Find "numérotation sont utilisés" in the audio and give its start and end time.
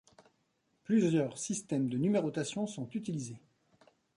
1.99-3.37